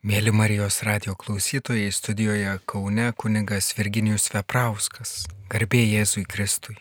Mėly 0.00 0.32
Marijos 0.32 0.80
radio 0.80 1.12
klausytojai, 1.12 1.92
studijoje 1.92 2.64
Kaune 2.64 3.12
kunigas 3.20 3.76
Virginijus 3.76 4.32
Veprauskas. 4.32 5.28
Garbė 5.52 5.84
Jėzui 5.84 6.24
Kristui. 6.24 6.80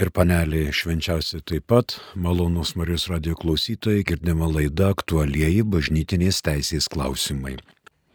Ir 0.00 0.08
panelį 0.08 0.72
švenčiausi 0.72 1.44
taip 1.44 1.68
pat, 1.68 2.00
malonus 2.16 2.80
Marijos 2.80 3.12
radio 3.12 3.36
klausytojai, 3.36 4.08
girdima 4.08 4.48
laida 4.48 4.88
aktualieji 4.96 5.68
bažnytinės 5.68 6.40
teisės 6.48 6.88
klausimai. 6.88 7.60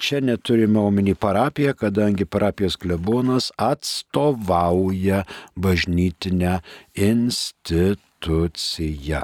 Čia 0.00 0.24
neturime 0.24 0.80
omeny 0.80 1.12
parapiją, 1.14 1.74
kadangi 1.76 2.24
parapijos 2.24 2.76
klebonas 2.80 3.52
atstovauja 3.56 5.24
bažnytinę 5.56 6.60
instituciją. 6.96 9.20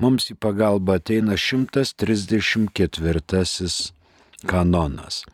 Mums 0.00 0.30
į 0.32 0.34
pagalbą 0.40 0.92
ateina 1.02 1.36
134 1.36 3.92
kanonas. 4.48 5.24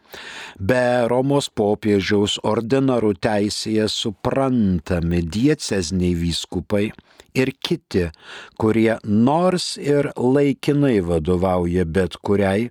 Be 0.59 1.06
Romos 1.11 1.49
popiežiaus 1.49 2.39
ordinarų 2.43 3.15
teisėje 3.23 3.87
suprantami 3.87 5.23
diecezniai 5.23 6.15
vyskupai 6.19 6.91
ir 7.39 7.55
kiti, 7.62 8.11
kurie 8.59 8.99
nors 9.05 9.79
ir 9.79 10.11
laikinai 10.17 11.01
vadovauja 11.06 11.85
bet 11.87 12.17
kuriai 12.19 12.71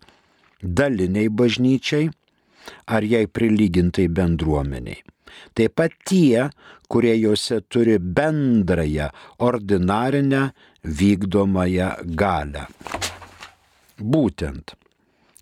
daliniai 0.63 1.29
bažnyčiai 1.29 2.09
ar 2.85 3.03
jai 3.03 3.25
prilygintai 3.27 4.07
bendruomeniai. 4.07 5.01
Taip 5.55 5.75
pat 5.79 5.93
tie, 6.05 6.49
kurie 6.91 7.15
juose 7.15 7.61
turi 7.71 7.97
bendrąją 7.99 9.07
ordinarinę 9.39 10.41
vykdomąją 10.83 11.89
galę. 12.19 12.65
Būtent 14.01 14.75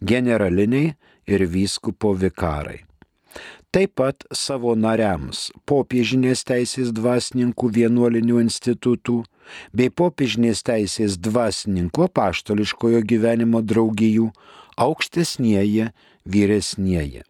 generaliniai 0.02 0.94
ir 1.28 1.46
vyskupo 1.48 2.14
vikarai. 2.14 2.84
Taip 3.70 4.00
pat 4.02 4.24
savo 4.34 4.72
nariams 4.74 5.50
popiežinės 5.70 6.42
teisės 6.50 6.90
dvasininkų 6.96 7.68
vienuolinių 7.76 8.40
institutų 8.42 9.20
bei 9.78 9.92
popiežinės 9.94 10.64
teisės 10.66 11.20
dvasininkų 11.22 12.08
paštališkojo 12.18 13.04
gyvenimo 13.12 13.62
draugijų 13.62 14.32
aukštesnieji 14.86 15.90
vyresnieji, 16.26 17.24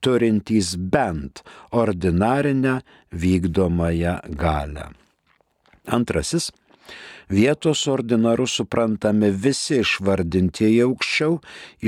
turintys 0.00 0.76
bent 0.76 1.42
ordinarinę 1.70 2.80
vykdomąją 3.12 4.16
galę. 4.42 4.90
Antrasis 5.86 6.50
vietos 7.30 7.86
ordinarų 7.88 8.46
suprantame 8.50 9.30
visi 9.44 9.80
išvardintieji 9.84 10.80
aukščiau, 10.86 11.38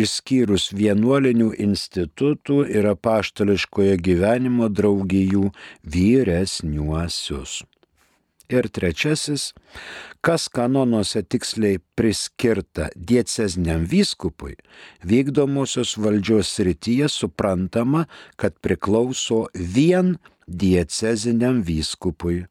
išskyrus 0.04 0.70
vienuolinių 0.78 1.50
institutų 1.66 2.62
ir 2.70 2.88
apaštališkojo 2.94 3.98
gyvenimo 4.06 4.70
draugijų 4.70 5.50
vyresniuosius. 5.96 7.62
Ir 8.52 8.68
trečiasis, 8.68 9.52
kas 10.20 10.48
kanonuose 10.52 11.22
tiksliai 11.24 11.78
priskirta 11.96 12.90
diecezniam 12.96 13.86
vyskupui, 13.88 14.58
vykdomosios 15.00 15.96
valdžios 15.96 16.52
srityje 16.58 17.08
suprantama, 17.08 18.04
kad 18.36 18.58
priklauso 18.60 19.46
vien 19.56 20.18
dieceziniam 20.46 21.62
vyskupui 21.64 22.42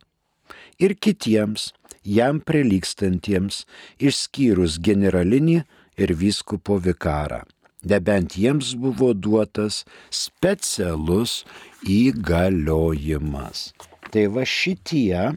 ir 0.82 0.96
kitiems 0.98 1.70
jam 2.18 2.42
prilykstantiems, 2.42 3.64
išskyrus 4.02 4.80
generalinį 4.84 5.62
ir 6.02 6.14
vyskupo 6.18 6.80
vikarą. 6.82 7.44
Nebent 7.86 8.36
jiems 8.38 8.76
buvo 8.78 9.12
duotas 9.18 9.82
specialus 10.14 11.42
įgaliojimas. 11.82 13.72
Tai 14.14 14.26
va 14.36 14.44
šitie 14.46 15.32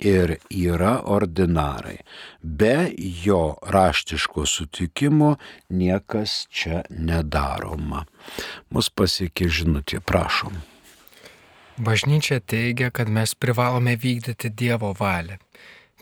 ir 0.00 0.36
yra 0.50 1.00
ordinarai. 1.04 1.98
Be 2.42 2.90
jo 2.96 3.56
raštiško 3.62 4.46
sutikimo 4.46 5.36
niekas 5.68 6.46
čia 6.50 6.82
nedaroma. 6.90 8.04
Mus 8.70 8.90
pasiekė 8.90 9.48
žinutė, 9.48 10.00
prašom. 10.00 10.56
Bažnyčia 11.82 12.40
teigia, 12.40 12.90
kad 12.90 13.08
mes 13.08 13.34
privalome 13.34 13.96
vykdyti 13.96 14.50
Dievo 14.50 14.92
valią. 14.98 15.38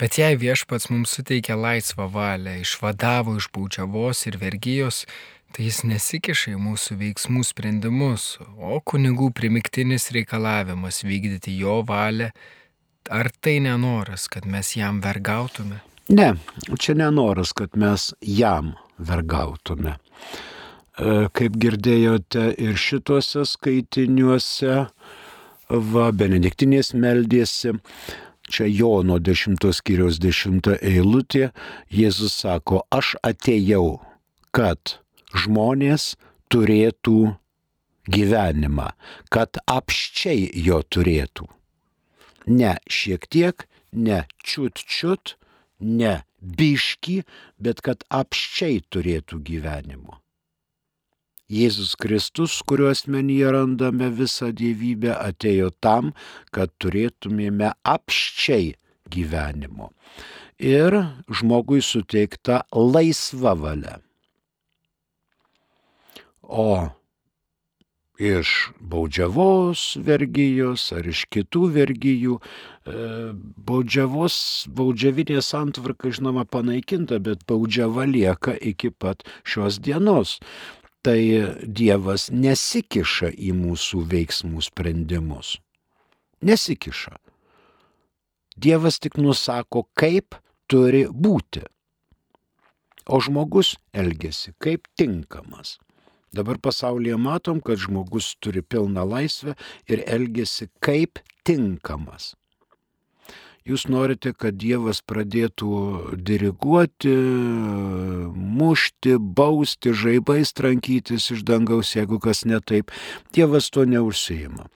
Bet 0.00 0.16
jei 0.18 0.36
viešpats 0.40 0.88
mums 0.90 1.12
suteikia 1.12 1.58
laisvą 1.60 2.06
valią, 2.08 2.56
išvadavo 2.62 3.36
iš 3.36 3.50
baudžiavos 3.52 4.24
ir 4.26 4.38
vergyjos, 4.40 5.04
tai 5.52 5.66
jis 5.66 5.82
nesikiša 5.84 6.54
į 6.54 6.60
mūsų 6.62 6.96
veiksmų 7.02 7.42
sprendimus, 7.44 8.38
o 8.56 8.80
kunigų 8.80 9.28
primiktinis 9.36 10.08
reikalavimas 10.16 11.02
vykdyti 11.04 11.58
jo 11.60 11.82
valią 11.86 12.30
Ar 13.08 13.30
tai 13.40 13.58
nenoras, 13.64 14.28
kad 14.28 14.46
mes 14.46 14.74
jam 14.76 15.00
vergautume? 15.00 15.80
Ne, 16.10 16.34
čia 16.78 16.94
nenoras, 16.98 17.52
kad 17.56 17.76
mes 17.78 18.10
jam 18.20 18.74
vergautume. 18.98 19.96
E, 20.98 21.28
kaip 21.32 21.56
girdėjote 21.62 22.50
ir 22.60 22.78
šituose 22.78 23.46
skaitiniuose, 23.48 24.74
va, 25.70 26.08
Benediktinės 26.12 26.92
meldėsi, 26.98 27.76
čia 28.50 28.66
Jono 28.66 29.20
10 29.22 29.70
skyriaus 29.78 30.18
10 30.22 30.74
eilutė, 30.80 31.50
Jėzus 31.94 32.40
sako, 32.42 32.82
aš 32.90 33.14
atėjau, 33.22 34.00
kad 34.50 34.98
žmonės 35.30 36.16
turėtų 36.50 37.36
gyvenimą, 38.10 38.90
kad 39.30 39.62
apščiai 39.70 40.50
jo 40.66 40.82
turėtų. 40.82 41.46
Ne 42.46 42.76
šiek 42.88 43.26
tiek, 43.28 43.66
ne 43.92 44.24
čiut 44.44 44.80
čiut, 44.86 45.36
ne 45.80 46.20
biški, 46.40 47.20
bet 47.58 47.82
kad 47.84 48.04
apščiai 48.08 48.80
turėtų 48.88 49.40
gyvenimo. 49.44 50.20
Jėzus 51.50 51.96
Kristus, 51.98 52.60
kuriuo 52.62 52.92
asmenyje 52.94 53.48
randame 53.50 54.06
visą 54.14 54.52
gyvybę, 54.54 55.16
atėjo 55.18 55.72
tam, 55.82 56.12
kad 56.54 56.70
turėtumėme 56.78 57.72
apščiai 57.82 58.76
gyvenimo. 59.10 59.90
Ir 60.62 60.94
žmogui 61.26 61.82
suteikta 61.82 62.62
laisva 62.70 63.56
valia. 63.58 63.98
O 66.46 66.86
iš 68.20 68.70
baudžiavos 68.80 69.96
vergyjos 70.04 70.90
ar 70.92 71.08
iš 71.08 71.24
kitų 71.32 71.70
vergyjų. 71.76 72.36
E, 72.36 73.06
baudžiavos, 73.70 74.36
baudžiavinė 74.76 75.40
santvarka, 75.44 76.12
žinoma, 76.12 76.44
panaikinta, 76.44 77.18
bet 77.24 77.46
baudžiava 77.48 78.04
lieka 78.10 78.54
iki 78.60 78.92
pat 78.92 79.24
šios 79.48 79.80
dienos. 79.80 80.38
Tai 81.00 81.16
Dievas 81.64 82.28
nesikiša 82.28 83.32
į 83.32 83.54
mūsų 83.56 84.04
veiksmų 84.12 84.60
sprendimus. 84.68 85.56
Nesikiša. 86.44 87.16
Dievas 88.60 89.00
tik 89.00 89.16
nusako, 89.16 89.86
kaip 89.96 90.36
turi 90.68 91.06
būti. 91.08 91.64
O 93.08 93.16
žmogus 93.24 93.78
elgesi 93.96 94.52
kaip 94.60 94.84
tinkamas. 95.00 95.78
Dabar 96.32 96.60
pasaulyje 96.62 97.16
matom, 97.18 97.60
kad 97.60 97.78
žmogus 97.78 98.36
turi 98.38 98.62
pilną 98.62 99.02
laisvę 99.06 99.56
ir 99.90 100.04
elgesi 100.06 100.68
kaip 100.84 101.18
tinkamas. 101.46 102.34
Jūs 103.66 103.84
norite, 103.92 104.32
kad 104.32 104.56
Dievas 104.56 105.02
pradėtų 105.04 105.70
diriguoti, 106.16 107.12
mušti, 108.32 109.18
bausti, 109.20 109.92
žaibais 109.92 110.54
trankytis 110.56 111.28
iš 111.34 111.44
dangaus, 111.46 111.92
jeigu 111.98 112.18
kas 112.22 112.46
netaip. 112.48 112.90
Dievas 113.36 113.68
to 113.70 113.84
neužsijima. 113.84 114.70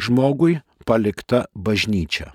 Žmogui 0.00 0.62
palikta 0.88 1.44
bažnyčia 1.54 2.32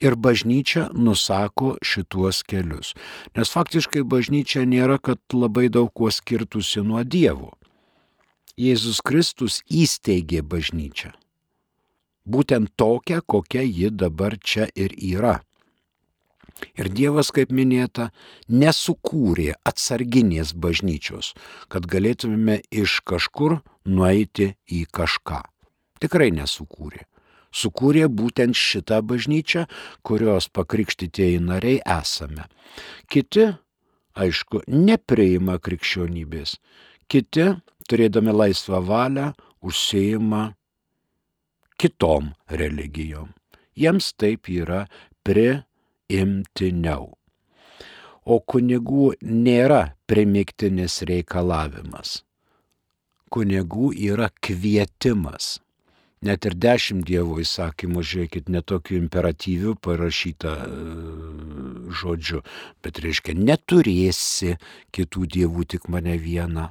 ir 0.00 0.16
bažnyčia 0.16 0.88
nusako 0.94 1.74
šituos 1.82 2.42
kelius. 2.46 2.94
Nes 3.36 3.50
faktiškai 3.50 4.02
bažnyčia 4.02 4.64
nėra, 4.68 4.98
kad 4.98 5.20
labai 5.32 5.68
daug 5.68 5.92
kuo 5.94 6.10
skirtusi 6.10 6.82
nuo 6.82 7.04
Dievo. 7.04 7.52
Jėzus 8.56 9.00
Kristus 9.02 9.62
įsteigė 9.66 10.44
bažnyčią. 10.46 11.10
Būtent 12.24 12.70
tokią, 12.78 13.20
kokia 13.26 13.64
ji 13.66 13.90
dabar 13.90 14.38
čia 14.38 14.68
ir 14.74 14.94
yra. 14.94 15.40
Ir 16.78 16.88
Dievas, 16.88 17.32
kaip 17.34 17.50
minėta, 17.50 18.12
nesukūrė 18.48 19.56
atsarginės 19.66 20.54
bažnyčios, 20.54 21.32
kad 21.68 21.88
galėtumėme 21.90 22.60
iš 22.70 23.00
kažkur 23.04 23.58
nueiti 23.84 24.54
į 24.70 24.84
kažką. 24.94 25.42
Tikrai 26.00 26.30
nesukūrė 26.36 27.04
sukūrė 27.54 28.08
būtent 28.10 28.58
šitą 28.58 29.00
bažnyčią, 29.06 29.66
kurios 30.06 30.48
pakrikštytieji 30.54 31.40
nariai 31.44 31.80
esame. 32.00 32.48
Kiti, 33.10 33.46
aišku, 34.18 34.64
nepriima 34.68 35.58
krikščionybės. 35.62 36.58
Kiti, 37.10 37.48
turėdami 37.88 38.34
laisvą 38.34 38.80
valią, 38.84 39.32
užsieima 39.64 40.48
kitom 41.80 42.32
religijom. 42.48 43.32
Jiems 43.74 44.12
taip 44.18 44.48
yra 44.48 44.84
priimtiniau. 45.26 47.10
O 48.24 48.38
kunigų 48.40 49.10
nėra 49.20 49.96
primiktinis 50.08 51.02
reikalavimas. 51.04 52.22
Kunigų 53.34 53.90
yra 53.98 54.30
kvietimas 54.40 55.58
net 56.24 56.46
ir 56.48 56.56
dešimt 56.56 57.04
Dievo 57.08 57.38
įsakymų, 57.42 58.02
žiūrėkit, 58.10 58.48
netokių 58.52 58.96
imperatyvių 59.02 59.74
parašyta 59.84 60.54
e, 60.64 60.68
žodžiu, 62.00 62.42
bet 62.84 63.00
reiškia, 63.04 63.36
neturėsi 63.38 64.56
kitų 64.94 65.26
dievų 65.36 65.66
tik 65.74 65.88
mane 65.92 66.16
vieną, 66.20 66.70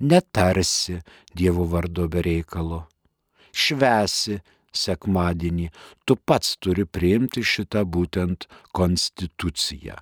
netarsi 0.00 1.02
Dievo 1.36 1.68
vardo 1.68 2.08
be 2.08 2.24
reikalo, 2.24 2.86
švesi 3.52 4.40
sekmadienį, 4.74 5.70
tu 6.06 6.16
pats 6.16 6.56
turi 6.60 6.84
priimti 6.84 7.44
šitą 7.44 7.84
būtent 7.88 8.46
konstituciją, 8.76 9.96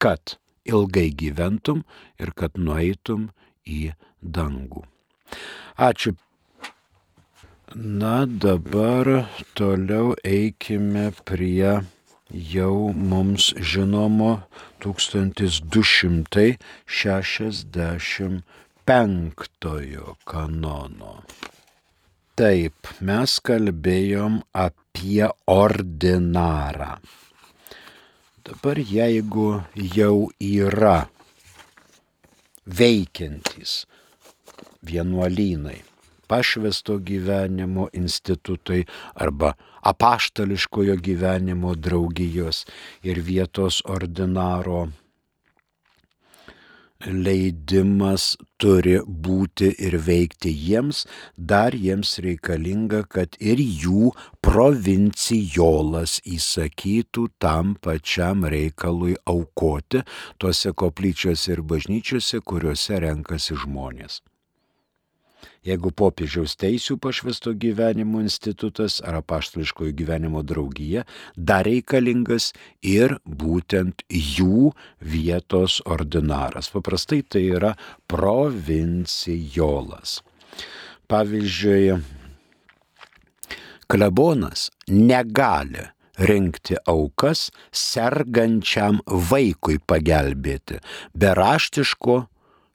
kad 0.00 0.36
ilgai 0.68 1.10
gyventum 1.16 1.84
ir 2.20 2.32
kad 2.36 2.58
nueitum 2.58 3.30
į 3.66 3.92
dangų. 4.20 4.84
Ačiū 5.80 6.16
Na 7.74 8.26
dabar 8.26 9.30
toliau 9.54 10.14
eikime 10.26 11.14
prie 11.22 11.86
jau 12.34 12.90
mums 12.90 13.54
žinomo 13.62 14.42
1265 14.82 16.58
kanono. 20.26 21.22
Taip, 22.34 22.74
mes 23.06 23.38
kalbėjom 23.38 24.42
apie 24.50 25.30
ordinarą. 25.46 26.98
Dabar 28.42 28.82
jeigu 28.82 29.62
jau 29.94 30.26
yra 30.42 31.06
veikiantys 32.66 33.86
vienuolynai, 34.82 35.86
pašvesto 36.30 36.98
gyvenimo 37.10 37.88
institutai 38.02 38.84
arba 39.26 39.52
apaštališkojo 39.92 40.96
gyvenimo 40.96 41.74
draugijos 41.74 42.64
ir 43.02 43.22
vietos 43.30 43.82
ordinaro. 43.84 44.88
Leidimas 47.00 48.34
turi 48.60 48.98
būti 49.26 49.70
ir 49.86 49.94
veikti 50.04 50.50
jiems, 50.52 51.06
dar 51.52 51.72
jiems 51.72 52.18
reikalinga, 52.20 53.06
kad 53.08 53.38
ir 53.40 53.56
jų 53.56 54.10
provincijolas 54.44 56.18
įsakytų 56.28 57.24
tam 57.40 57.72
pačiam 57.80 58.44
reikalui 58.44 59.16
aukoti 59.24 60.04
tuose 60.36 60.74
koplyčiuose 60.76 61.56
ir 61.56 61.64
bažnyčiuose, 61.72 62.42
kuriuose 62.44 63.00
renkasi 63.06 63.56
žmonės 63.64 64.20
jeigu 65.66 65.90
popiežiaus 65.96 66.56
teisų 66.60 66.96
pašvesto 67.02 67.52
gyvenimo 67.60 68.20
institutas 68.24 69.00
ar 69.04 69.14
apaštališkojo 69.20 69.92
gyvenimo 69.96 70.42
draugija, 70.46 71.04
dar 71.36 71.64
reikalingas 71.68 72.52
ir 72.82 73.18
būtent 73.24 74.02
jų 74.08 74.72
vietos 75.00 75.80
ordinaras. 75.84 76.70
Paprastai 76.72 77.22
tai 77.22 77.44
yra 77.58 77.74
provincijolas. 78.10 80.20
Pavyzdžiui, 81.10 81.98
klebonas 83.90 84.70
negali 84.86 85.88
rinkti 86.20 86.76
aukas 86.86 87.48
sergančiam 87.72 89.00
vaikui 89.06 89.78
pagelbėti 89.88 90.78
be 91.16 91.32
raštiško 91.38 92.20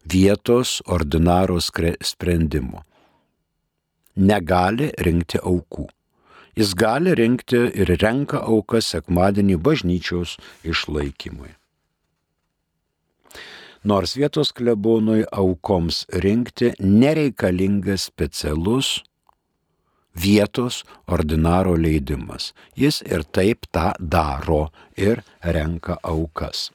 vietos 0.05 0.81
ordinaro 0.85 1.59
sprendimo. 1.61 2.83
Negali 4.15 4.91
rinkti 5.01 5.41
aukų. 5.41 5.87
Jis 6.55 6.71
gali 6.79 7.11
rinkti 7.19 7.65
ir 7.75 7.91
renka 7.99 8.39
aukas 8.39 8.93
sekmadienį 8.93 9.57
bažnyčios 9.59 10.37
išlaikymui. 10.63 11.51
Nors 13.83 14.15
vietos 14.17 14.53
klebonui 14.55 15.25
aukoms 15.31 16.05
rinkti 16.23 16.71
nereikalingas 16.79 18.07
specialus 18.07 19.01
vietos 20.15 20.83
ordinaro 21.11 21.75
leidimas. 21.75 22.53
Jis 22.73 23.01
ir 23.03 23.27
taip 23.35 23.67
tą 23.75 23.91
daro 23.99 24.69
ir 24.97 25.21
renka 25.43 25.99
aukas. 26.01 26.71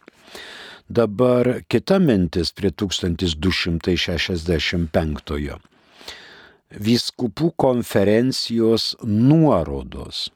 Dabar 0.91 1.63
kita 1.71 2.03
mintis 2.03 2.51
prie 2.51 2.75
1265. 2.75 4.91
Vyskupų 6.75 7.55
konferencijos 7.55 8.99
nuorodos. 9.07 10.35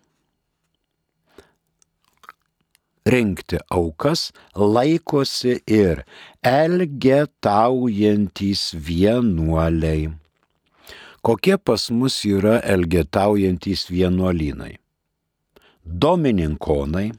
Rinkti 3.02 3.58
aukas 3.66 4.30
laikosi 4.54 5.58
ir 5.66 6.06
elgetaujantis 6.46 8.78
vienuoliai. 8.78 10.14
Kokie 11.18 11.58
pas 11.58 11.90
mus 11.90 12.23
yra 12.30 12.62
elgetaujantis 12.62 13.90
vienuolynai? 13.90 14.78
Domininkonai, 15.82 17.11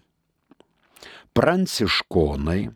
pranciškonai, 1.35 2.71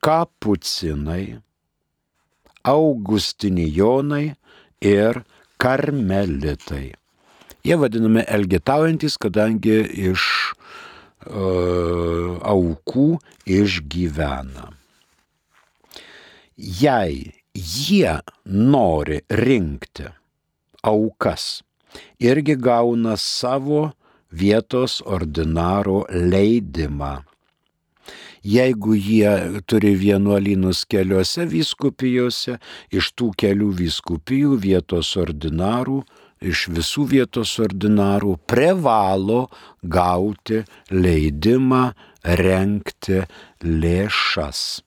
kapucinai, 0.00 1.40
augustinijonai 2.64 4.26
ir 4.80 5.22
karmelitai. 5.60 6.92
Jie 7.64 7.76
vadinami 7.76 8.24
elgetaujantis, 8.24 9.18
kadangi 9.20 9.82
iš 10.10 10.24
uh, 11.28 12.40
aukų 12.40 13.08
išgyvena. 13.44 14.70
Jei 16.56 17.32
jie 17.56 18.16
nori 18.44 19.20
rinkti 19.28 20.08
aukas, 20.84 21.60
irgi 22.20 22.56
gauna 22.56 23.16
savo 23.20 23.90
vietos 24.32 25.00
ordinaro 25.04 26.04
leidimą 26.08 27.18
jeigu 28.42 28.94
jie 28.94 29.62
turi 29.66 29.94
vienuolynus 29.98 30.84
keliose 30.90 31.46
vyskupijose, 31.50 32.58
iš 32.92 33.12
tų 33.18 33.30
kelių 33.40 33.70
vyskupijų 33.80 34.58
vietos 34.64 35.14
ordinarų, 35.20 36.00
iš 36.40 36.68
visų 36.72 37.06
vietos 37.14 37.56
ordinarų 37.60 38.38
privalo 38.48 39.48
gauti 39.82 40.62
leidimą 40.90 41.90
renkti 42.24 43.24
lėšas. 43.64 44.80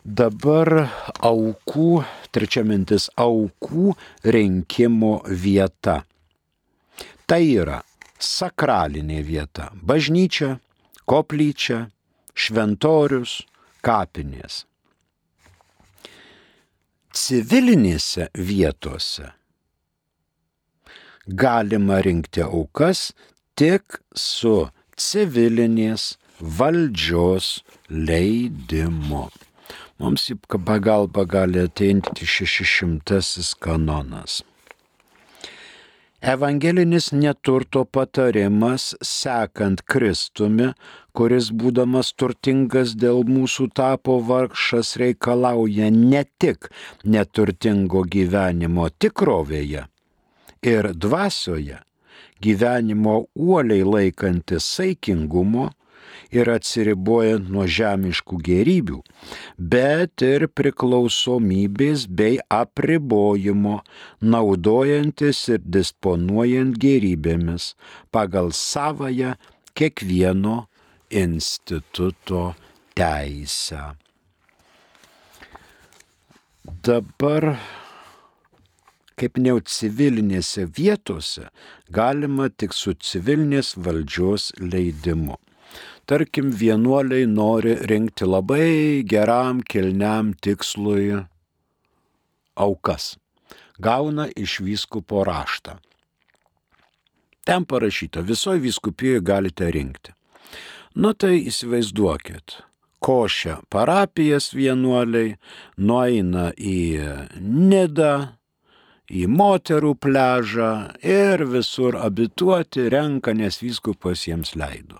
Dabar 0.00 0.88
aukų, 1.20 2.02
trečia 2.32 2.64
mintis, 2.64 3.10
aukų 3.20 3.92
rinkimo 4.24 5.20
vieta. 5.28 6.00
Tai 7.28 7.42
yra 7.44 7.82
sakralinė 8.18 9.20
vieta- 9.24 9.70
bažnyčia, 9.88 10.58
koplyčia, 11.10 11.88
šventorius, 12.38 13.40
kapinės. 13.82 14.64
Civilinėse 17.10 18.28
vietose 18.38 19.32
galima 21.26 21.98
rinkti 22.06 22.42
aukas 22.46 23.10
tik 23.58 23.98
su 24.14 24.54
civilinės 24.96 26.14
valdžios 26.40 27.48
leidimu. 27.90 29.26
Mums 30.00 30.30
į 30.32 30.38
pagalbą 30.48 31.26
gali 31.28 31.66
ateinti 31.66 32.26
600 32.26 33.50
kanonas. 33.60 34.40
Evangelinis 36.20 37.12
neturto 37.12 37.84
patarimas 37.84 38.94
sekant 39.00 39.80
Kristumi, 39.88 40.72
kuris 41.16 41.50
būdamas 41.62 42.12
turtingas 42.18 42.94
dėl 43.02 43.24
mūsų 43.28 43.70
tapo 43.74 44.18
vargšas 44.30 44.96
reikalauja 45.02 45.90
ne 45.94 46.24
tik 46.42 46.70
neturtingo 47.04 48.04
gyvenimo 48.14 48.88
tikrovėje 49.02 49.86
ir 50.62 50.92
dvasioje, 50.92 51.80
gyvenimo 52.44 53.26
uoliai 53.34 53.84
laikantis 53.84 54.66
saikingumo, 54.76 55.70
ir 56.34 56.50
atsiribojant 56.50 57.50
nuo 57.50 57.66
žemiškų 57.66 58.38
gerybių, 58.46 58.98
bet 59.72 60.24
ir 60.26 60.46
priklausomybės 60.54 62.06
bei 62.06 62.38
apribojimo, 62.54 63.80
naudojantis 64.22 65.42
ir 65.54 65.62
disponuojant 65.64 66.78
gerybėmis 66.82 67.74
pagal 68.14 68.52
savoją 68.56 69.34
kiekvieno 69.74 70.64
instituto 71.10 72.54
teisę. 72.94 73.82
Dabar 76.64 77.54
kaip 79.20 79.36
minėjau, 79.36 79.60
civilinėse 79.68 80.64
vietose 80.76 81.50
galima 81.92 82.48
tik 82.48 82.72
su 82.76 82.94
civilinės 82.96 83.74
valdžios 83.76 84.50
leidimu. 84.60 85.36
Tarkim, 86.08 86.50
vienuoliai 86.62 87.26
nori 87.30 87.76
rinkti 87.90 88.26
labai 88.26 89.02
geram, 89.06 89.60
kilniam 89.62 90.32
tikslui 90.42 91.20
aukas. 92.56 93.12
Gauna 93.80 94.26
iš 94.36 94.58
vyskupo 94.64 95.22
raštą. 95.28 95.76
Ten 97.46 97.64
parašyta, 97.64 98.24
visoje 98.26 98.60
vyskupijoje 98.64 99.22
galite 99.24 99.70
rinkti. 99.72 100.12
Nu 100.94 101.12
tai 101.14 101.36
įsivaizduokit, 101.46 102.56
košia 102.98 103.60
parapijas 103.70 104.50
vienuoliai, 104.50 105.36
nueina 105.78 106.50
į 106.58 106.80
Nidą, 107.38 108.14
į 109.06 109.26
moterų 109.30 109.94
pležą 110.02 110.72
ir 111.06 111.44
visur 111.46 111.94
abituoti 111.94 112.88
renka, 112.90 113.34
nes 113.34 113.60
vyskupas 113.62 114.26
jiems 114.26 114.56
leido. 114.58 114.98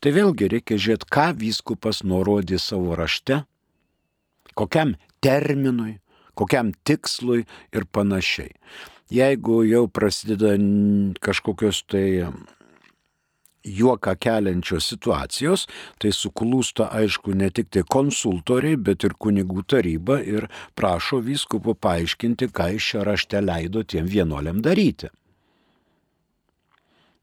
Tai 0.00 0.14
vėlgi 0.16 0.48
reikia 0.48 0.78
žiūrėti, 0.80 1.10
ką 1.12 1.26
vyskupas 1.36 2.00
nurodė 2.00 2.56
savo 2.56 2.96
rašte, 2.96 3.42
kokiam 4.56 4.94
terminui, 5.20 5.98
kokiam 6.32 6.72
tikslui 6.88 7.44
ir 7.76 7.84
panašiai. 7.84 8.54
Jeigu 9.12 9.60
jau 9.68 9.84
prasideda 9.92 10.54
kažkokios 11.20 11.82
tai 11.90 12.06
juoką 13.64 14.14
keliančios 14.20 14.88
situacijos, 14.92 15.66
tai 16.00 16.12
suklūsta 16.16 16.90
aišku 16.96 17.34
ne 17.36 17.50
tik 17.50 17.70
tai 17.74 17.84
konsultoriai, 17.84 18.76
bet 18.76 19.04
ir 19.04 19.16
kunigų 19.20 19.64
taryba 19.68 20.20
ir 20.24 20.48
prašo 20.74 21.20
vyskupo 21.24 21.74
paaiškinti, 21.74 22.50
ką 22.54 22.74
iš 22.76 22.92
šio 22.92 23.06
rašte 23.08 23.40
leido 23.44 23.84
tiem 23.84 24.08
vienuoliam 24.08 24.62
daryti. 24.64 25.10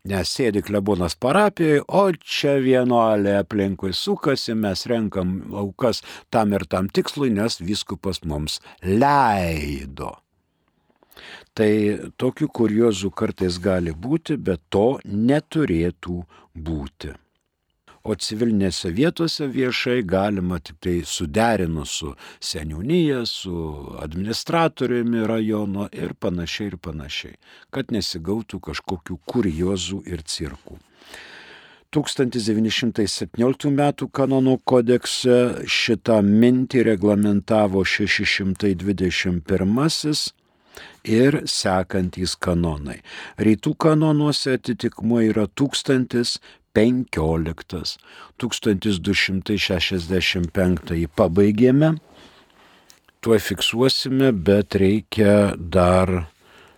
Nes 0.08 0.30
sėdi 0.32 0.62
klebonas 0.64 1.18
parapijoje, 1.20 1.82
o 1.88 2.04
čia 2.16 2.54
vienuolė 2.64 3.34
aplinkui 3.42 3.92
sukasi, 3.92 4.56
mes 4.56 4.86
renkam 4.88 5.42
aukas 5.52 6.00
tam 6.32 6.56
ir 6.56 6.64
tam 6.72 6.88
tikslui, 6.88 7.34
nes 7.34 7.60
viskupas 7.60 8.24
mums 8.24 8.62
leido. 8.86 10.14
Tai 11.58 11.72
tokių 12.22 12.50
kuriozų 12.60 13.12
kartais 13.12 13.58
gali 13.62 13.94
būti, 13.94 14.38
bet 14.38 14.62
to 14.70 14.98
neturėtų 15.06 16.22
būti 16.54 17.16
o 18.08 18.16
civilinėse 18.16 18.92
vietose 18.96 19.48
viešai 19.52 20.00
galima 20.08 20.60
tik 20.64 20.80
tai 20.84 20.96
suderinus 21.06 21.96
su 22.00 22.14
seniūnyje, 22.50 23.22
su 23.28 23.56
administratoriumi 24.04 25.26
rajono 25.28 25.88
ir 25.92 26.14
panašiai 26.26 26.72
ir 26.72 26.78
panašiai, 26.88 27.36
kad 27.74 27.92
nesigautų 27.96 28.62
kažkokių 28.70 29.20
kuriozų 29.34 30.04
ir 30.08 30.24
cirkų. 30.24 30.80
1917 31.96 33.70
m. 33.72 33.84
kanonų 34.20 34.58
kodekse 34.68 35.38
šitą 35.72 36.18
mintį 36.22 36.84
reglamentavo 36.92 37.84
621 37.88 40.12
ir 41.04 41.42
sekantys 41.48 42.36
kanonai. 42.40 43.02
Rytų 43.38 43.76
kanonuose 43.80 44.54
atitikmuo 44.58 45.22
yra 45.30 45.48
1000 45.48 46.40
15, 46.78 47.98
1265 48.38 51.08
pabaigėme, 51.18 51.90
tuo 53.22 53.40
fiksuosime, 53.42 54.32
bet 54.32 54.76
reikia 54.78 55.56
dar 55.58 56.28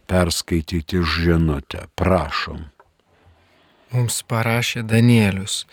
perskaityti 0.07 1.03
žinutę. 1.03 1.87
Prašom. 1.99 2.63
Mums 3.91 4.23
parašė 4.29 4.83
Danielius. 4.87 5.65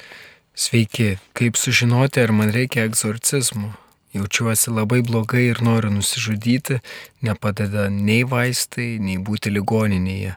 Sveiki, 0.57 1.19
kaip 1.37 1.57
sužinoti, 1.61 2.21
ar 2.25 2.33
man 2.33 2.49
reikia 2.51 2.85
egzorcizmo? 2.89 3.77
Jaučiuosi 4.17 4.73
labai 4.73 5.03
blogai 5.05 5.47
ir 5.51 5.61
noriu 5.63 5.91
nusižudyti, 5.93 6.81
nepadeda 7.27 7.89
nei 7.93 8.25
vaistai, 8.25 8.97
nei 9.03 9.19
būti 9.21 9.53
ligoninėje. 9.53 10.37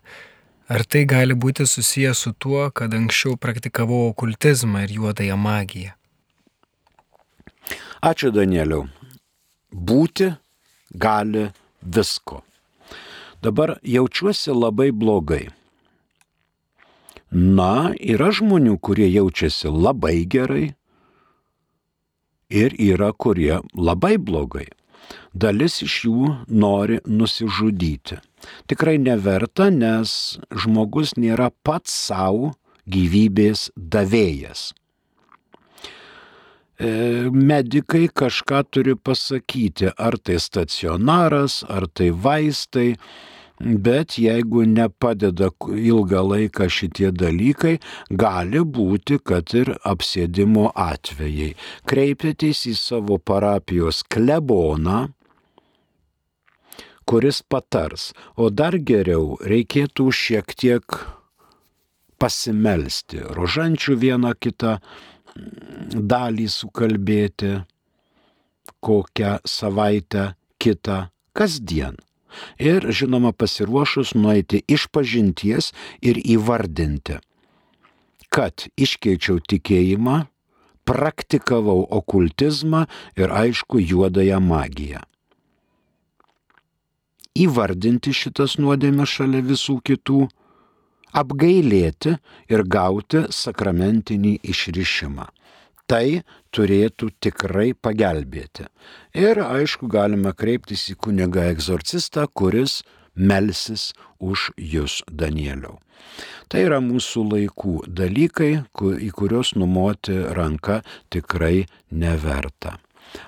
Ar 0.69 0.83
tai 0.85 1.05
gali 1.09 1.33
būti 1.33 1.65
susijęs 1.65 2.25
su 2.25 2.33
tuo, 2.37 2.67
kad 2.71 2.93
anksčiau 2.93 3.37
praktikavau 3.41 4.09
okultizmą 4.11 4.83
ir 4.85 4.93
juodąją 4.99 5.37
magiją? 5.37 5.95
Ačiū 8.05 8.29
Danieliau. 8.31 8.85
Būti 9.73 10.29
gali 10.93 11.49
visko. 11.81 12.43
Dabar 13.41 13.77
jaučiuosi 13.83 14.53
labai 14.55 14.91
blogai. 14.91 15.47
Na, 17.31 17.93
yra 17.99 18.31
žmonių, 18.33 18.79
kurie 18.81 19.07
jaučiasi 19.07 19.69
labai 19.69 20.25
gerai 20.25 20.73
ir 22.49 22.75
yra, 22.77 23.11
kurie 23.13 23.61
labai 23.75 24.17
blogai. 24.17 24.67
Dalis 25.33 25.79
iš 25.85 25.95
jų 26.05 26.33
nori 26.49 26.99
nusižudyti. 27.05 28.19
Tikrai 28.69 28.97
neverta, 29.01 29.69
nes 29.69 30.39
žmogus 30.51 31.15
nėra 31.17 31.49
pats 31.63 31.93
savo 32.07 32.53
gyvybės 32.89 33.69
davėjas. 33.75 34.71
medikai 37.31 38.07
kažką 38.07 38.63
turi 38.71 38.95
pasakyti, 38.95 39.91
ar 39.97 40.17
tai 40.17 40.39
stacionaras, 40.39 41.63
ar 41.67 41.87
tai 41.87 42.11
vaistai, 42.11 42.95
Bet 43.59 44.15
jeigu 44.15 44.63
nepadeda 44.63 45.49
ilgą 45.67 46.21
laiką 46.23 46.69
šitie 46.71 47.09
dalykai, 47.11 47.75
gali 48.07 48.61
būti, 48.63 49.19
kad 49.19 49.51
ir 49.51 49.73
apsėdimo 49.83 50.69
atvejai. 50.79 51.51
Kreipėtės 51.83 52.63
į 52.71 52.75
savo 52.79 53.19
parapijos 53.19 54.05
kleboną, 54.07 55.09
kuris 57.03 57.43
patars, 57.43 58.13
o 58.39 58.47
dar 58.47 58.79
geriau 58.79 59.35
reikėtų 59.43 60.07
šiek 60.07 60.55
tiek 60.55 60.99
pasimelsti, 62.19 63.25
rožančių 63.35 63.99
vieną 63.99 64.35
kitą 64.39 64.77
dalį 65.35 66.47
sukalbėti, 66.47 67.57
kokią 68.79 69.39
savaitę 69.43 70.29
kitą 70.59 71.09
kasdien 71.35 71.99
ir, 72.59 72.87
žinoma, 72.91 73.31
pasiruošus 73.31 74.13
nueiti 74.15 74.61
iš 74.67 74.87
pažinties 74.93 75.71
ir 76.01 76.19
įvardinti, 76.21 77.19
kad 78.29 78.67
iškeičiau 78.77 79.39
tikėjimą, 79.49 80.25
praktikavau 80.89 81.85
okultizmą 81.99 82.85
ir 83.19 83.33
aišku 83.43 83.81
juodąją 83.81 84.39
magiją. 84.41 85.03
Įvardinti 87.39 88.11
šitas 88.11 88.57
nuodėmės 88.59 89.17
šalia 89.19 89.43
visų 89.45 89.77
kitų, 89.85 90.23
apgailėti 91.19 92.17
ir 92.51 92.65
gauti 92.65 93.27
sakramentinį 93.33 94.39
išrišimą 94.43 95.29
tai 95.89 96.21
turėtų 96.55 97.09
tikrai 97.23 97.73
pagelbėti. 97.73 98.67
Ir 99.17 99.41
aišku, 99.43 99.89
galime 99.89 100.33
kreiptis 100.37 100.87
į 100.93 100.97
kunigą 101.05 101.49
egzorcistą, 101.49 102.27
kuris 102.29 102.81
melsis 103.15 103.91
už 104.19 104.51
jūs, 104.55 105.01
Danieliau. 105.09 105.79
Tai 106.49 106.61
yra 106.65 106.79
mūsų 106.81 107.25
laikų 107.33 107.75
dalykai, 107.85 108.51
į 108.79 109.09
kuriuos 109.17 109.53
numoti 109.59 110.15
ranka 110.37 110.79
tikrai 111.13 111.67
neverta. 111.91 112.77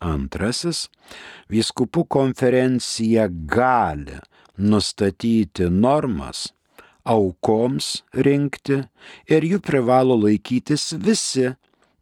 Antrasis, 0.00 0.86
viskupų 1.50 2.04
konferencija 2.06 3.26
gali 3.28 4.20
nustatyti 4.58 5.66
normas 5.70 6.52
aukoms 7.08 8.02
rinkti 8.12 8.82
ir 9.32 9.46
jų 9.50 9.58
privalo 9.64 10.18
laikytis 10.20 10.92
visi 11.02 11.48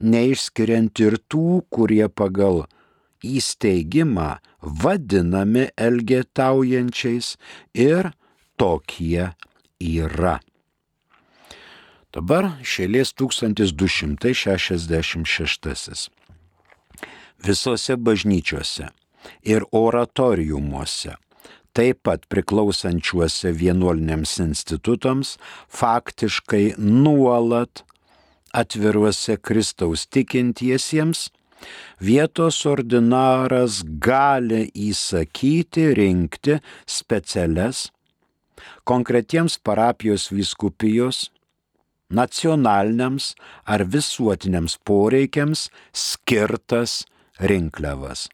neišskiriant 0.01 1.01
ir 1.01 1.17
tų, 1.31 1.63
kurie 1.73 2.09
pagal 2.09 2.67
įsteigimą 3.25 4.39
vadinami 4.61 5.69
elgetaujančiais 5.77 7.37
ir 7.75 8.11
tokie 8.61 9.33
yra. 9.81 10.41
Dabar 12.17 12.57
šėlės 12.65 13.13
1266. 13.13 16.09
Visose 17.45 17.97
bažnyčiose 18.01 18.89
ir 19.45 19.61
oratoriumuose 19.73 21.17
taip 21.77 22.01
pat 22.09 22.25
priklausančiuose 22.33 23.53
vienuoliniams 23.53 24.41
institutams 24.41 25.37
faktiškai 25.69 26.81
nuolat 26.81 27.85
atviruose 28.53 29.37
Kristaus 29.37 30.07
tikintiesiems, 30.07 31.31
vietos 32.01 32.61
ordinaras 32.67 33.83
gali 33.85 34.67
įsakyti 34.75 35.91
rinkti 35.97 36.61
specialias 36.87 37.87
konkretiems 38.85 39.59
parapijos 39.59 40.31
vyskupijos, 40.33 41.31
nacionaliniams 42.11 43.35
ar 43.67 43.85
visuotiniams 43.95 44.79
poreikiams 44.87 45.67
skirtas 45.93 47.03
rinkliavas, 47.51 48.29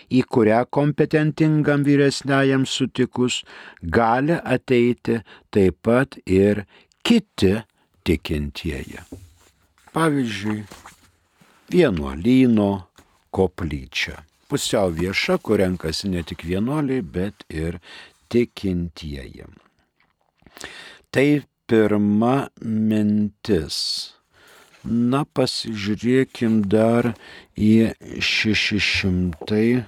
į 0.09 0.23
kurią 0.31 0.63
kompetentingam 0.77 1.85
vyresniajam 1.85 2.65
sutikus 2.65 3.43
gali 3.81 4.39
ateiti 4.39 5.21
taip 5.51 5.77
pat 5.85 6.17
ir 6.25 6.65
kiti 7.05 7.53
tikintieji. 8.05 9.01
Pavyzdžiui, 9.95 10.63
vienuolyno 11.71 12.71
koplyčia. 13.31 14.23
Pusiau 14.49 14.91
vieša, 14.93 15.39
kur 15.41 15.57
renkasi 15.63 16.11
ne 16.11 16.21
tik 16.23 16.43
vienuoliai, 16.45 17.01
bet 17.01 17.47
ir 17.49 17.79
tikintieji. 18.29 19.47
Tai 21.15 21.45
pirma 21.63 22.49
mintis. 22.59 23.75
Na, 24.83 25.23
pasižiūrėkim 25.23 26.57
dar 26.67 27.15
į 27.55 27.95
608 28.19 29.87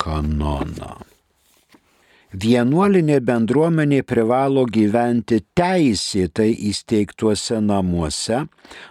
kanoną. 0.00 0.90
Vienuolinė 2.34 3.20
bendruomenė 3.30 4.02
privalo 4.02 4.66
gyventi 4.78 5.38
teisėtai 5.54 6.50
įsteigtuose 6.72 7.62
namuose, 7.62 8.42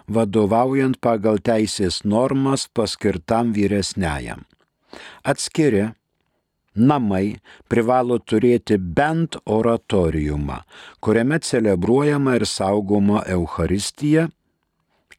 vadovaujant 0.08 0.96
pagal 1.04 1.44
teisės 1.44 2.00
normas 2.08 2.72
paskirtam 2.72 3.52
vyresniajam. 3.52 4.48
Atskiri 5.28 5.92
namai 6.76 7.36
privalo 7.68 8.18
turėti 8.18 8.78
bent 8.78 9.38
oratoriumą, 9.44 10.60
kuriame 11.00 11.40
celebruojama 11.40 12.36
ir 12.38 12.46
saugoma 12.46 13.22
Euharistija, 13.26 14.28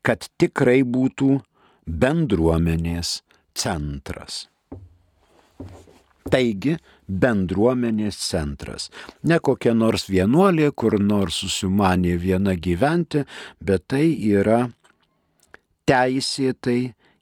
kad 0.01 0.29
tikrai 0.39 0.83
būtų 0.83 1.39
bendruomenės 1.87 3.21
centras. 3.57 4.45
Taigi, 6.27 6.75
bendruomenės 7.07 8.17
centras. 8.19 8.89
Ne 9.23 9.39
kokia 9.39 9.71
nors 9.73 10.09
vienuolė, 10.11 10.73
kur 10.75 10.97
nors 10.99 11.39
susimanė 11.39 12.17
viena 12.19 12.55
gyventi, 12.59 13.23
bet 13.63 13.87
tai 13.93 14.09
yra 14.11 14.65
teisėtai 15.87 16.81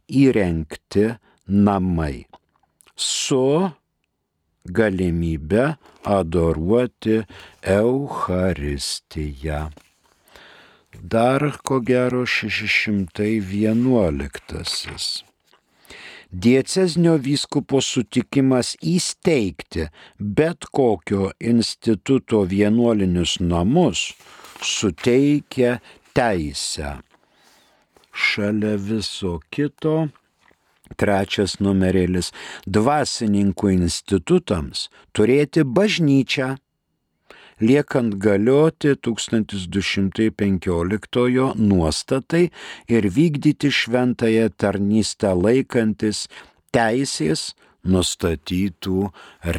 įrengti 0.10 1.12
namai 1.46 2.26
su 2.96 3.70
galimybę 4.66 5.76
adoruoti 6.04 7.22
Eucharistiją. 7.62 9.70
Dar 11.04 11.58
ko 11.64 11.82
gero 11.82 12.26
611 12.26 15.26
diecezinio 16.44 17.16
vyskupo 17.22 17.80
sutikimas 17.82 18.74
įsteigti 18.94 19.88
bet 20.20 20.68
kokio 20.78 21.32
instituto 21.40 22.44
vienuolinius 22.52 23.38
namus 23.40 24.02
suteikia 24.62 25.78
teisę. 26.18 26.98
Šalia 28.16 28.76
viso 28.80 29.40
kito, 29.52 30.08
trečias 31.00 31.58
numerėlis, 31.64 32.34
dvasininkų 32.68 33.72
institutams 33.78 34.90
turėti 35.16 35.64
bažnyčią 35.66 36.56
liekant 37.60 38.16
galioti 38.20 38.96
1215 38.96 41.54
nuostatai 41.56 42.52
ir 42.92 43.04
vykdyti 43.18 43.72
šventąją 43.72 44.50
tarnystę 44.60 45.34
laikantis 45.36 46.28
teisės 46.76 47.56
nustatytų 47.86 49.12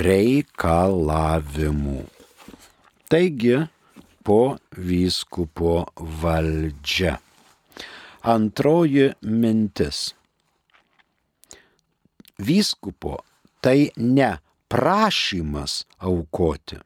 reikalavimų. 0.02 2.02
Taigi, 3.06 3.56
po 4.26 4.58
vyskupo 4.74 5.86
valdžia. 6.22 7.14
Antroji 8.26 9.14
mintis. 9.22 10.10
Vyskupo 12.38 13.20
tai 13.60 13.90
ne 13.96 14.36
prašymas 14.68 15.84
aukoti 15.98 16.78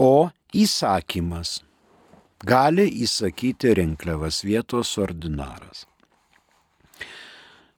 o 0.00 0.30
įsakymas. 0.56 1.60
Gali 2.40 2.86
įsakyti 3.04 3.74
rinkliavas 3.76 4.40
vietos 4.48 4.94
ordinaras. 4.98 5.84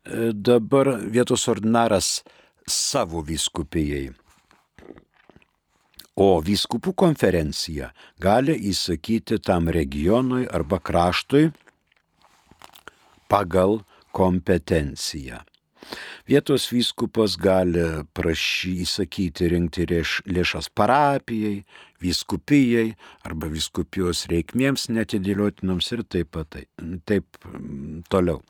E, 0.06 0.30
dabar 0.30 0.94
vietos 1.10 1.48
ordinaras 1.50 2.20
savo 2.66 3.24
vyskupijai. 3.26 4.12
O 6.22 6.28
vyskupų 6.44 6.92
konferencija 6.94 7.90
gali 8.22 8.54
įsakyti 8.70 9.40
tam 9.42 9.66
regionui 9.72 10.46
arba 10.46 10.78
kraštui 10.78 11.48
pagal 13.32 13.80
kompetenciją. 14.14 15.40
Vietos 16.28 16.68
vyskupas 16.72 17.34
gali 17.40 17.82
prašy 18.14 18.72
įsakyti 18.84 19.48
rinkti 19.50 19.86
lėšas 19.90 20.68
parapijai, 20.78 21.64
vyskupijai 22.02 22.92
arba 23.26 23.50
vyskupijos 23.50 24.26
reikmėms 24.30 24.88
netidėliotinams 24.94 25.90
ir 25.96 26.04
taip 26.06 26.38
taip 27.10 27.26
mm, 27.44 28.04
toliau. 28.12 28.42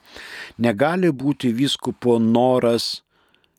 Negali 0.60 1.12
būti 1.12 1.52
vyskupo 1.56 2.18
noras 2.20 3.02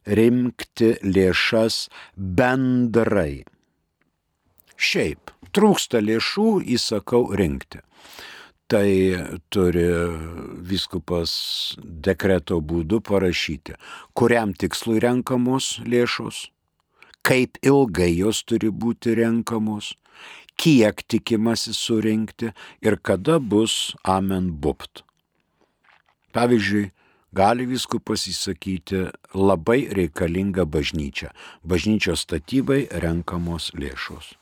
rinkti 0.05 0.93
lėšas 1.03 1.87
bendrai. 2.15 3.43
Šiaip 4.77 5.31
trūksta 5.53 6.01
lėšų, 6.03 6.47
įsakau 6.77 7.27
rinkti 7.37 7.81
tai 8.67 9.19
turi 9.53 9.85
viskupas 10.65 11.31
dekreto 11.83 12.59
būdu 12.61 13.01
parašyti, 13.05 13.75
kuriam 14.17 14.53
tikslui 14.53 15.01
renkamos 15.03 15.79
lėšos, 15.85 16.47
kaip 17.23 17.59
ilgai 17.61 18.11
jos 18.15 18.43
turi 18.47 18.71
būti 18.71 19.15
renkamos, 19.19 19.93
kiek 20.59 21.03
tikimasi 21.07 21.73
surinkti 21.73 22.53
ir 22.81 22.97
kada 22.97 23.39
bus 23.39 23.93
amen 24.03 24.51
bupt. 24.61 25.03
Pavyzdžiui, 26.33 26.89
gali 27.33 27.65
viskupas 27.69 28.25
įsakyti 28.29 29.05
labai 29.37 29.83
reikalingą 29.93 30.65
bažnyčią. 30.65 31.29
Bažnyčios 31.61 32.25
statybai 32.25 32.87
renkamos 33.05 33.71
lėšos. 33.77 34.33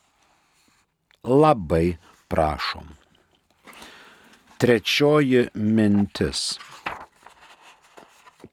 Labai 1.28 1.98
prašom. 2.32 3.01
Trečioji 4.62 5.48
mintis. 5.58 6.60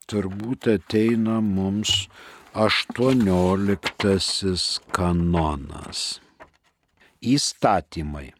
Turbūt 0.08 0.64
ateina 0.72 1.34
mums 1.44 2.08
aštuonioliktasis 2.56 4.64
kanonas. 4.96 6.24
Įstatymai, 7.20 8.32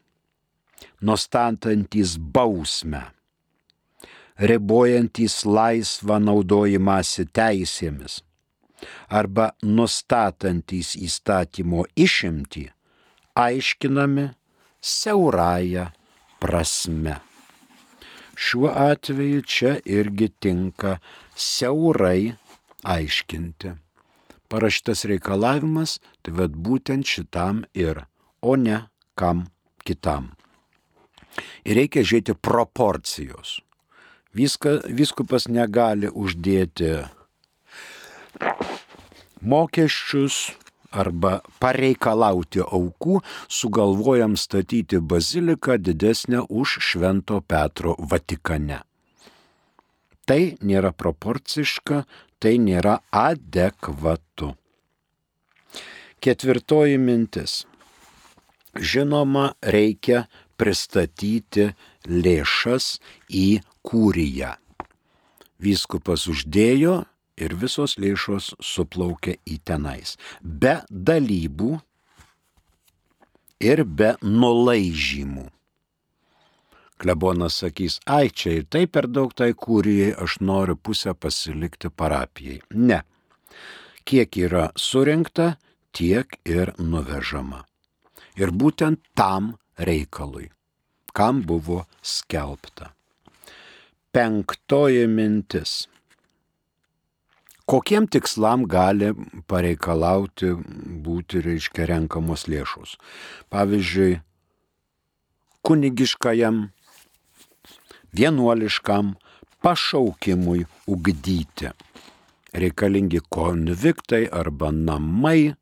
nustatantys 1.05 2.17
bausmę, 2.17 3.13
ribojantys 4.41 5.45
laisvą 5.45 6.17
naudojimąsi 6.25 7.29
teisėmis 7.37 8.25
arba 9.13 9.53
nustatantys 9.61 10.97
įstatymo 10.97 11.85
išimtį, 12.09 12.65
aiškinami 13.37 14.31
siaurąją 14.81 15.91
prasme. 16.41 17.28
Šiuo 18.39 18.71
atveju 18.71 19.43
čia 19.43 19.73
irgi 19.85 20.29
tinka 20.29 20.99
siaurai 21.35 22.37
aiškinti. 22.87 23.73
Parašytas 24.49 25.05
reikalavimas, 25.11 25.99
tai 26.23 26.33
vad 26.39 26.55
būtent 26.55 27.05
šitam 27.05 27.65
ir, 27.75 28.05
o 28.41 28.55
ne 28.57 28.85
kam 29.19 29.49
kitam. 29.85 30.31
Ir 31.67 31.83
reikia 31.83 32.07
žiūrėti 32.07 32.39
proporcijos. 32.39 33.59
Viską, 34.39 34.79
viskupas 34.95 35.49
negali 35.51 36.09
uždėti 36.09 36.95
mokesčius 39.43 40.53
arba 40.91 41.39
pareikalauti 41.61 42.63
aukų, 42.65 43.21
sugalvojam 43.49 44.37
statyti 44.37 45.01
baziliką 45.01 45.79
didesnę 45.79 46.45
už 46.49 46.79
Švento 46.81 47.41
Petro 47.41 47.97
Vatikane. 47.99 48.83
Tai 50.29 50.43
nėra 50.61 50.93
proporciška, 50.93 52.05
tai 52.39 52.59
nėra 52.61 52.99
adekvatu. 53.11 54.53
Ketvirtoji 56.21 56.99
mintis. 56.99 57.63
Žinoma, 58.79 59.55
reikia 59.63 60.27
pristatyti 60.59 61.71
lėšas 62.07 62.99
į 63.31 63.61
kūriją. 63.87 64.53
Vyskupas 65.59 66.27
uždėjo 66.31 67.01
ir 67.39 67.55
visos 67.59 67.97
lėšos 68.01 68.55
suplaukė 68.65 69.39
į 69.47 69.61
tenais. 69.65 70.17
Be 70.43 70.81
dalybų 70.91 71.77
ir 73.61 73.85
be 73.85 74.15
nulaižymų. 74.23 75.49
Klebonas 76.99 77.61
sakys, 77.63 78.01
ai 78.11 78.27
čia 78.35 78.57
ir 78.59 78.67
taip 78.67 78.91
per 78.97 79.07
daug 79.07 79.31
tai 79.31 79.53
kūrijai, 79.55 80.17
aš 80.19 80.41
noriu 80.43 80.75
pusę 80.75 81.15
pasilikti 81.15 81.93
parapijai. 81.95 82.59
Ne. 82.75 83.05
Kiek 84.03 84.35
yra 84.41 84.65
surinkta, 84.75 85.53
tiek 85.95 86.39
ir 86.43 86.73
nuvežama. 86.79 87.63
Ir 88.39 88.51
būtent 88.51 89.03
tam 89.19 89.55
reikalui, 89.79 90.49
kam 91.15 91.43
buvo 91.47 91.85
skelbta. 92.03 92.91
Penktoji 94.11 95.07
mintis. 95.07 95.87
Kokiem 97.69 98.07
tikslam 98.09 98.63
gali 98.65 99.11
pareikalauti 99.45 100.55
būti, 101.05 101.43
reiškia, 101.45 101.85
renkamos 101.91 102.47
lėšos? 102.49 102.95
Pavyzdžiui, 103.53 104.23
kunigiškajam, 105.69 106.63
vienuoliškam 108.17 109.11
pašaukimui 109.61 110.65
ugdyti. 110.89 111.75
Reikalingi 112.57 113.21
konviktai 113.29 114.23
arba 114.33 114.73
namai, 114.73 115.53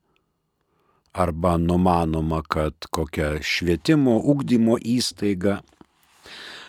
arba 1.10 1.56
numanoma, 1.58 2.44
kad 2.46 2.86
kokia 2.94 3.40
švietimo, 3.42 4.20
ugdymo 4.22 4.78
įstaiga 4.78 5.58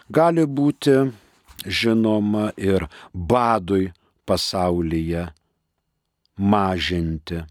gali 0.09 0.49
būti 0.49 0.97
žinoma 1.67 2.49
ir 2.57 2.89
badui 3.13 3.91
pasaulyje 4.27 5.27
mažinti, 6.37 7.41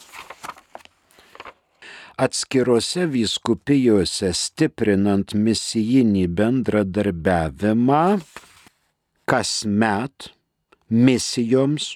Atskirose 2.14 3.08
vyskupijose 3.10 4.30
stiprinant 4.38 5.34
misijinį 5.34 6.28
bendradarbiavimą, 6.38 8.04
kasmet 9.26 10.28
misijoms 10.94 11.88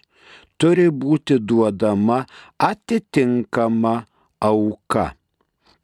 turi 0.58 0.88
būti 0.90 1.38
duodama 1.38 2.24
atitinkama 2.58 3.94
auka, 4.42 5.12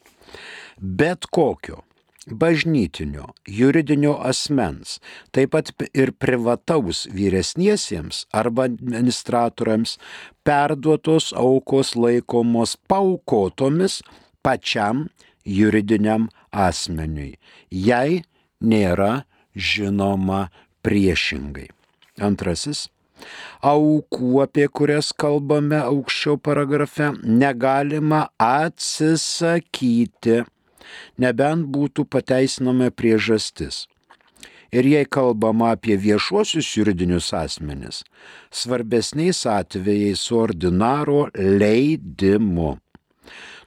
Bet 0.78 1.26
kokio 1.26 1.82
bažnytinio, 2.26 3.30
juridinio 3.46 4.16
asmens, 4.22 4.98
taip 5.30 5.54
pat 5.54 5.70
ir 5.94 6.12
privataus 6.12 7.06
vyresniesiems 7.14 8.26
arba 8.34 8.66
administratoriams 8.66 9.96
perduotos 10.46 11.32
aukos 11.36 11.94
laikomos 11.96 12.76
paukotomis 12.88 14.02
pačiam 14.42 15.06
juridiniam 15.46 16.28
asmeniui, 16.50 17.38
jei 17.70 18.22
nėra 18.60 19.24
žinoma 19.54 20.48
priešingai. 20.82 21.70
Antrasis. 22.20 22.88
Aukų, 23.64 24.42
apie 24.44 24.66
kurias 24.68 25.08
kalbame 25.16 25.78
aukščiau 25.80 26.36
paragrafe, 26.36 27.14
negalima 27.24 28.26
atsisakyti 28.36 30.42
nebent 31.18 31.68
būtų 31.74 32.06
pateisinama 32.10 32.90
priežastis. 32.90 33.86
Ir 34.74 34.84
jei 34.84 35.06
kalbama 35.06 35.70
apie 35.76 35.94
viešuosius 35.96 36.72
juridinius 36.76 37.30
asmenis, 37.36 38.02
svarbesniais 38.50 39.44
atvejais 39.46 40.20
su 40.26 40.38
ordinaro 40.40 41.28
leidimu. 41.34 42.76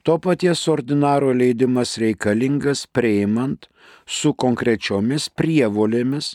To 0.03 0.17
paties 0.19 0.67
ordinaro 0.67 1.31
leidimas 1.33 1.97
reikalingas 2.01 2.85
prieimant 2.91 3.67
su 4.07 4.33
konkrečiomis 4.33 5.29
prievolėmis 5.39 6.33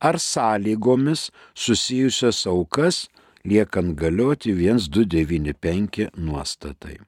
ar 0.00 0.18
sąlygomis 0.22 1.28
susijusias 1.54 2.46
aukas, 2.46 3.08
liekant 3.44 3.96
galioti 3.98 4.52
1295 4.54 6.10
nuostatai. 6.16 6.98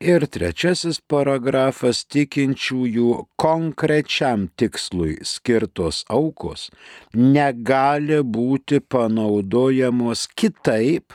Ir 0.00 0.24
trečiasis 0.32 0.96
paragrafas 1.12 1.98
tikinčiųjų 2.08 3.08
konkrečiam 3.36 4.46
tikslui 4.56 5.18
skirtos 5.28 6.06
aukos 6.08 6.70
negali 7.12 8.22
būti 8.24 8.78
panaudojamos 8.80 10.22
kitaip, 10.32 11.12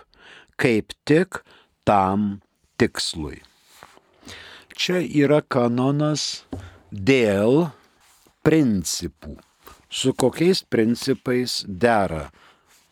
kaip 0.62 0.94
tik 1.02 1.40
tam 1.82 2.44
tikslui. 2.78 3.40
Čia 4.78 5.02
yra 5.02 5.42
kanonas 5.42 6.46
dėl 6.94 7.72
principų. 8.46 9.40
Su 9.90 10.14
kokiais 10.14 10.62
principais 10.62 11.64
dera 11.66 12.28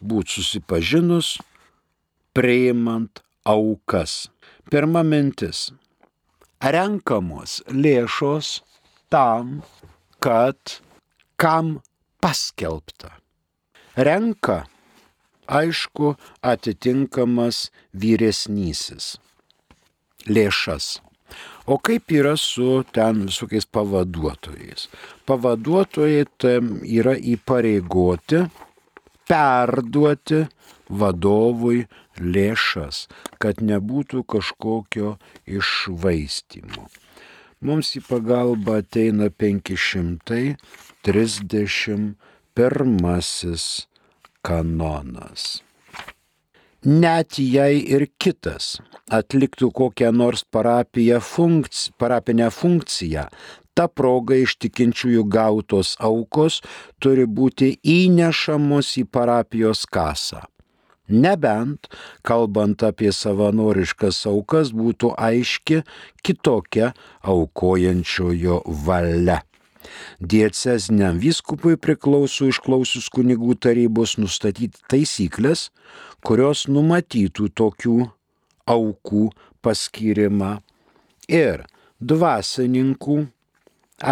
būti 0.01 0.39
susipažinus, 0.39 1.35
priimant 2.33 3.21
aukas. 3.45 4.23
Pirma 4.73 5.03
mintis 5.05 5.67
renkamos 6.63 7.61
lėšos 7.67 8.61
tam, 9.11 9.61
kad 10.23 10.79
kam 11.35 11.79
paskelbta. 12.23 13.17
Renka, 13.99 14.63
aišku, 15.47 16.15
atitinkamas 16.41 17.67
vyresnysis 17.93 19.17
lėšas. 20.27 20.99
O 21.65 21.77
kaip 21.81 22.11
yra 22.11 22.35
su 22.37 22.83
ten 22.93 23.25
visokiais 23.27 23.65
pavaduotojais? 23.65 24.87
Pavaduotojai 25.27 26.25
tam 26.41 26.75
yra 26.83 27.15
įpareigoti 27.17 28.43
perduoti 29.29 30.43
vadovui 30.89 31.85
lėšas, 32.19 33.07
kad 33.41 33.61
nebūtų 33.61 34.23
kažkokio 34.29 35.17
išvaistimo. 35.45 36.87
Mums 37.63 37.95
į 37.95 38.01
pagalbą 38.03 38.83
ateina 38.83 39.29
531 39.31 42.17
kanonas. 44.43 45.63
net 46.83 47.39
jei 47.39 47.79
ir 47.95 48.11
kitas 48.19 48.83
atliktų 49.07 49.71
kokią 49.71 50.11
nors 50.11 50.43
funkci 51.21 51.91
parapinę 51.97 52.51
funkciją, 52.51 53.29
ta 53.73 53.87
proga 53.87 54.35
iš 54.35 54.55
tikinčiųjų 54.61 55.23
gautos 55.29 55.95
aukos 55.99 56.61
turi 56.99 57.25
būti 57.25 57.77
įnešamos 57.83 58.97
į 59.01 59.05
parapijos 59.05 59.85
kasą. 59.85 60.43
Nebent, 61.09 61.89
kalbant 62.23 62.83
apie 62.87 63.11
savanoriškas 63.11 64.21
aukas, 64.29 64.71
būtų 64.71 65.11
aiški 65.19 65.81
kitokia 66.23 66.93
aukojančiojo 67.21 68.61
valia. 68.85 69.41
Dieceziniam 70.23 71.19
vyskupui 71.19 71.75
priklauso 71.75 72.47
išklausius 72.47 73.09
kunigų 73.11 73.57
tarybos 73.59 74.15
nustatyti 74.15 74.79
taisyklės, 74.87 75.69
kurios 76.23 76.69
numatytų 76.71 77.49
tokių 77.51 77.97
aukų 78.71 79.25
paskirimą 79.59 80.53
ir 81.27 81.65
dvasininkų 81.99 83.17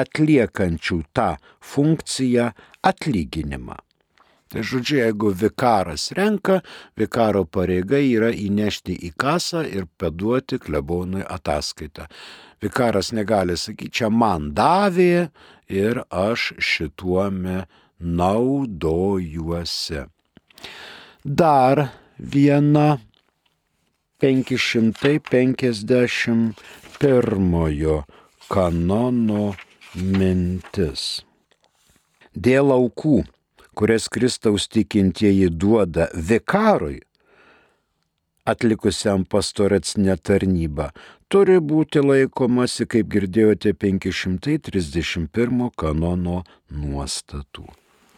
atliekančių 0.02 1.00
tą 1.16 1.30
funkciją 1.72 2.52
atlyginimą. 2.84 3.80
Tai 4.52 4.60
žodžiu, 4.68 4.98
jeigu 5.00 5.30
vikaras 5.32 6.12
renka, 6.18 6.58
vikaro 7.00 7.46
pareiga 7.48 7.96
yra 8.04 8.36
įnešti 8.36 8.92
į 9.08 9.16
kasą 9.16 9.64
ir 9.64 9.88
paduoti 9.96 10.60
klebonui 10.60 11.24
ataskaitą. 11.24 12.12
Vikaras 12.62 13.16
negali 13.16 13.56
sakyti, 13.56 13.96
čia 14.02 14.10
man 14.12 14.52
davė 14.52 15.32
ir 15.72 16.04
aš 16.12 16.52
šituome 16.60 17.64
naudojuosi. 18.20 20.04
Dar 21.24 21.96
viena 22.20 23.00
551 24.20 26.52
kanono 28.52 29.56
mintis. 29.96 31.24
Dėl 32.36 32.76
aukų, 32.76 33.24
kurias 33.76 34.08
Kristaus 34.10 34.68
tikintieji 34.68 35.50
duoda 35.50 36.08
vikarui, 36.14 37.00
atlikusiam 38.46 39.26
pastoracinę 39.26 40.18
tarnybą, 40.18 40.90
turi 41.32 41.60
būti 41.62 42.02
laikomasi, 42.04 42.88
kaip 42.90 43.12
girdėjote, 43.14 43.74
531 43.78 45.70
kanono 45.78 46.42
nuostatų. 46.70 47.68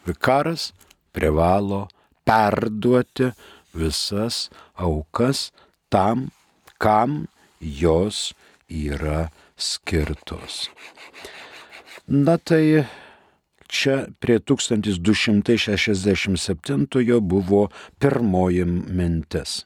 Vikaras 0.08 0.72
privalo 1.14 1.86
perduoti 2.26 3.30
visas 3.74 4.48
aukas 4.74 5.50
tam, 5.92 6.30
kam 6.78 7.26
jos 7.60 8.32
yra 8.68 9.28
skirtos. 9.56 10.68
Na 12.08 12.36
tai 12.36 12.84
čia 13.74 14.06
prie 14.22 14.38
1267 14.38 17.20
buvo 17.20 17.68
pirmoji 17.98 18.64
mintis. 18.64 19.64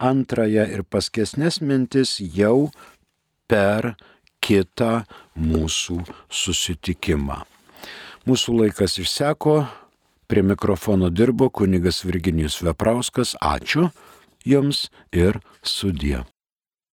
Antrąją 0.00 0.64
ir 0.74 0.82
paskesnės 0.84 1.60
mintis 1.64 2.20
jau 2.20 2.70
per 3.48 3.94
kitą 4.44 5.04
mūsų 5.36 6.04
susitikimą. 6.28 7.42
Mūsų 8.28 8.52
laikas 8.60 8.98
išseko, 9.00 9.66
prie 10.28 10.42
mikrofono 10.44 11.08
dirbo 11.10 11.50
kunigas 11.50 12.04
Virginijus 12.04 12.62
Veprauskas. 12.62 13.36
Ačiū 13.40 13.88
Jums 14.44 14.90
ir 15.12 15.40
sudie. 15.62 16.24